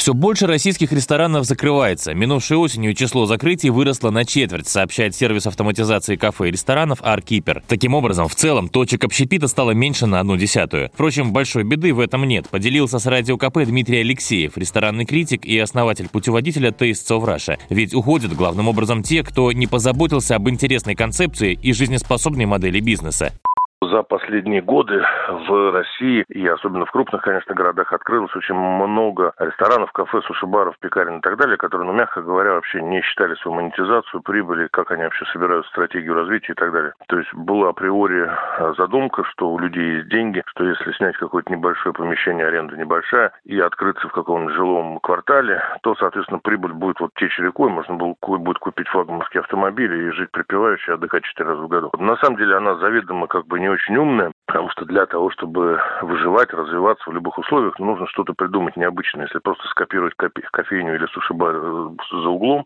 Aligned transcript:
Все 0.00 0.14
больше 0.14 0.46
российских 0.46 0.92
ресторанов 0.92 1.44
закрывается. 1.44 2.14
Минувшей 2.14 2.56
осенью 2.56 2.94
число 2.94 3.26
закрытий 3.26 3.68
выросло 3.68 4.08
на 4.08 4.24
четверть, 4.24 4.66
сообщает 4.66 5.14
сервис 5.14 5.46
автоматизации 5.46 6.16
кафе 6.16 6.48
и 6.48 6.52
ресторанов 6.52 7.00
Аркипер. 7.02 7.62
Таким 7.68 7.92
образом, 7.92 8.26
в 8.26 8.34
целом, 8.34 8.70
точек 8.70 9.04
общепита 9.04 9.46
стало 9.46 9.72
меньше 9.72 10.06
на 10.06 10.20
одну 10.20 10.38
десятую. 10.38 10.88
Впрочем, 10.94 11.34
большой 11.34 11.64
беды 11.64 11.92
в 11.92 12.00
этом 12.00 12.24
нет. 12.24 12.48
Поделился 12.48 12.98
с 12.98 13.04
радио 13.04 13.36
КП 13.36 13.58
Дмитрий 13.66 13.98
Алексеев, 13.98 14.56
ресторанный 14.56 15.04
критик 15.04 15.44
и 15.44 15.58
основатель 15.58 16.08
путеводителя 16.08 16.70
Tastes 16.70 17.10
of 17.10 17.26
Russia. 17.26 17.58
Ведь 17.68 17.92
уходят 17.92 18.34
главным 18.34 18.68
образом 18.68 19.02
те, 19.02 19.22
кто 19.22 19.52
не 19.52 19.66
позаботился 19.66 20.34
об 20.34 20.48
интересной 20.48 20.94
концепции 20.94 21.52
и 21.52 21.74
жизнеспособной 21.74 22.46
модели 22.46 22.80
бизнеса. 22.80 23.34
За 23.82 24.02
последние 24.02 24.60
годы 24.60 25.02
в 25.30 25.72
России 25.72 26.22
и 26.28 26.46
особенно 26.46 26.84
в 26.84 26.90
крупных, 26.90 27.22
конечно, 27.22 27.54
городах 27.54 27.94
открылось 27.94 28.36
очень 28.36 28.54
много 28.54 29.32
ресторанов, 29.38 29.90
кафе, 29.92 30.20
суши-баров, 30.20 30.78
пекарен 30.80 31.16
и 31.16 31.20
так 31.22 31.38
далее, 31.38 31.56
которые, 31.56 31.86
ну, 31.86 31.94
мягко 31.94 32.20
говоря, 32.20 32.52
вообще 32.52 32.82
не 32.82 33.00
считали 33.00 33.34
свою 33.36 33.56
монетизацию, 33.56 34.20
прибыли, 34.20 34.68
как 34.70 34.90
они 34.90 35.04
вообще 35.04 35.24
собирают 35.32 35.64
стратегию 35.68 36.12
развития 36.12 36.52
и 36.52 36.56
так 36.56 36.72
далее. 36.72 36.92
То 37.08 37.18
есть 37.18 37.32
была 37.32 37.70
априори 37.70 38.28
э, 38.28 38.74
задумка, 38.76 39.24
что 39.24 39.50
у 39.50 39.58
людей 39.58 39.96
есть 39.96 40.08
деньги, 40.08 40.42
что 40.48 40.64
если 40.64 40.92
снять 40.92 41.16
какое-то 41.16 41.50
небольшое 41.50 41.94
помещение, 41.94 42.46
аренда 42.46 42.76
небольшая, 42.76 43.32
и 43.46 43.58
открыться 43.58 44.08
в 44.08 44.12
каком-нибудь 44.12 44.56
жилом 44.56 45.00
квартале, 45.00 45.62
то, 45.82 45.94
соответственно, 45.94 46.38
прибыль 46.38 46.74
будет 46.74 47.00
вот 47.00 47.14
течь 47.14 47.38
рекой, 47.38 47.70
можно 47.70 47.94
будет 47.94 48.58
купить 48.58 48.88
флагманский 48.88 49.40
автомобиль 49.40 49.94
и 49.94 50.10
жить 50.10 50.30
припеваючи, 50.32 50.90
отдыхать 50.90 51.24
четыре 51.24 51.48
раза 51.48 51.62
в 51.62 51.68
году. 51.68 51.90
На 51.98 52.16
самом 52.18 52.36
деле 52.36 52.56
она 52.56 52.74
заведомо 52.74 53.26
как 53.26 53.46
бы 53.46 53.58
не 53.58 53.69
очень 53.72 53.96
умная, 53.96 54.32
потому 54.46 54.70
что 54.70 54.84
для 54.84 55.06
того, 55.06 55.30
чтобы 55.30 55.80
выживать, 56.02 56.52
развиваться 56.52 57.08
в 57.08 57.12
любых 57.12 57.38
условиях, 57.38 57.78
нужно 57.78 58.06
что-то 58.08 58.34
придумать 58.34 58.76
необычное. 58.76 59.26
Если 59.26 59.38
просто 59.38 59.66
скопировать 59.68 60.14
кофе, 60.14 60.42
кофейню 60.52 60.94
или 60.94 61.06
суши-бар 61.06 61.54
э, 61.56 61.88
за 62.10 62.28
углом, 62.28 62.64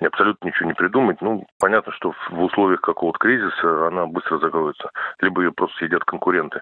и 0.00 0.06
абсолютно 0.06 0.46
ничего 0.46 0.68
не 0.68 0.74
придумать, 0.74 1.20
ну, 1.20 1.46
понятно, 1.58 1.92
что 1.92 2.12
в 2.30 2.42
условиях 2.42 2.80
какого-то 2.80 3.18
кризиса 3.18 3.88
она 3.88 4.06
быстро 4.06 4.38
закроется. 4.38 4.90
Либо 5.20 5.42
ее 5.42 5.52
просто 5.52 5.76
съедят 5.78 6.04
конкуренты. 6.04 6.60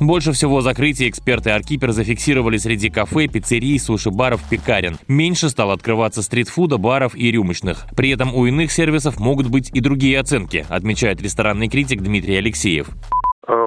Больше 0.00 0.32
всего 0.32 0.62
закрытий 0.62 1.08
эксперты 1.08 1.50
Аркипер 1.50 1.92
зафиксировали 1.92 2.56
среди 2.56 2.90
кафе, 2.90 3.28
пиццерий, 3.28 3.78
суши-баров, 3.78 4.42
пекарен. 4.48 4.96
Меньше 5.06 5.48
стало 5.48 5.74
открываться 5.74 6.22
стритфуда, 6.22 6.78
баров 6.78 7.14
и 7.14 7.30
рюмочных. 7.30 7.86
При 7.96 8.10
этом 8.10 8.34
у 8.34 8.46
иных 8.46 8.72
сервисов 8.72 9.20
могут 9.20 9.48
быть 9.48 9.70
и 9.72 9.80
другие 9.80 10.18
оценки, 10.18 10.64
отмечает 10.68 11.22
ресторанный 11.22 11.68
критик 11.68 12.00
Дмитрий 12.00 12.36
Алексеев. 12.36 12.88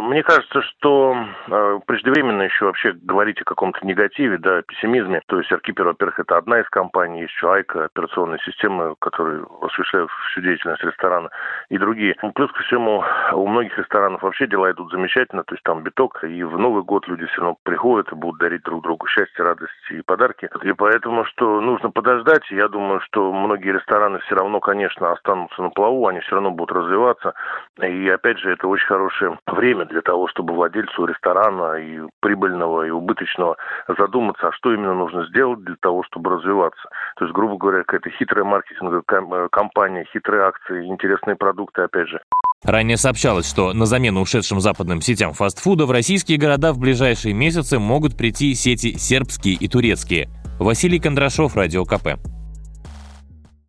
Мне 0.05 0.23
кажется, 0.23 0.61
что 0.61 1.15
э, 1.47 1.79
преждевременно 1.85 2.43
еще 2.43 2.65
вообще 2.65 2.93
говорить 2.93 3.41
о 3.41 3.45
каком-то 3.45 3.85
негативе, 3.85 4.37
да, 4.37 4.61
пессимизме. 4.61 5.21
То 5.27 5.39
есть 5.39 5.51
Аркипер, 5.51 5.85
во-первых, 5.85 6.19
это 6.19 6.37
одна 6.37 6.59
из 6.59 6.69
компаний, 6.69 7.21
есть 7.21 7.33
еще 7.33 7.51
Айка, 7.51 7.85
операционная 7.85 8.39
система, 8.45 8.95
которая 8.99 9.43
осуществляет 9.61 10.09
всю 10.31 10.41
деятельность 10.41 10.83
ресторана, 10.83 11.29
и 11.69 11.77
другие. 11.77 12.15
Ну, 12.21 12.31
плюс 12.33 12.51
ко 12.51 12.61
всему, 12.63 13.03
у 13.33 13.47
многих 13.47 13.77
ресторанов 13.77 14.21
вообще 14.21 14.47
дела 14.47 14.71
идут 14.71 14.91
замечательно, 14.91 15.43
то 15.43 15.55
есть 15.55 15.63
там 15.63 15.81
биток, 15.81 16.23
и 16.23 16.43
в 16.43 16.57
Новый 16.57 16.83
год 16.83 17.07
люди 17.07 17.25
все 17.25 17.41
равно 17.41 17.57
приходят 17.63 18.11
и 18.11 18.15
будут 18.15 18.39
дарить 18.39 18.63
друг 18.63 18.83
другу 18.83 19.07
счастье, 19.07 19.43
радость 19.43 19.71
и 19.89 20.01
подарки. 20.01 20.49
И 20.63 20.73
поэтому, 20.73 21.25
что 21.25 21.61
нужно 21.61 21.89
подождать, 21.89 22.49
я 22.51 22.67
думаю, 22.67 23.01
что 23.01 23.33
многие 23.33 23.73
рестораны 23.73 24.19
все 24.19 24.35
равно, 24.35 24.59
конечно, 24.59 25.11
останутся 25.11 25.61
на 25.61 25.69
плаву, 25.69 26.07
они 26.07 26.19
все 26.19 26.35
равно 26.35 26.51
будут 26.51 26.77
развиваться. 26.77 27.33
И 27.81 28.09
опять 28.09 28.39
же, 28.39 28.51
это 28.51 28.67
очень 28.67 28.87
хорошее 28.87 29.39
время 29.47 29.75
время 29.75 29.85
для 29.95 30.01
того, 30.01 30.27
чтобы 30.27 30.53
владельцу 30.53 31.05
ресторана 31.05 31.75
и 31.75 32.01
прибыльного, 32.19 32.83
и 32.83 32.89
убыточного 32.89 33.55
задуматься, 33.97 34.49
а 34.49 34.51
что 34.51 34.73
именно 34.73 34.93
нужно 34.93 35.25
сделать 35.27 35.63
для 35.63 35.77
того, 35.81 36.03
чтобы 36.03 36.31
развиваться. 36.31 36.89
То 37.15 37.23
есть, 37.23 37.33
грубо 37.33 37.57
говоря, 37.57 37.83
какая-то 37.83 38.09
хитрая 38.09 38.43
маркетинговая 38.43 39.03
э, 39.07 39.47
компания, 39.49 40.05
хитрые 40.11 40.43
акции, 40.43 40.85
интересные 40.85 41.37
продукты, 41.37 41.83
опять 41.83 42.09
же. 42.09 42.19
Ранее 42.65 42.97
сообщалось, 42.97 43.49
что 43.49 43.71
на 43.71 43.85
замену 43.85 44.19
ушедшим 44.19 44.59
западным 44.59 44.99
сетям 44.99 45.31
фастфуда 45.31 45.85
в 45.85 45.91
российские 45.91 46.37
города 46.37 46.73
в 46.73 46.79
ближайшие 46.79 47.33
месяцы 47.33 47.79
могут 47.79 48.17
прийти 48.17 48.53
сети 48.53 48.97
сербские 48.97 49.55
и 49.55 49.69
турецкие. 49.69 50.27
Василий 50.59 50.99
Кондрашов, 50.99 51.55
Радио 51.55 51.85
КП. 51.85 52.34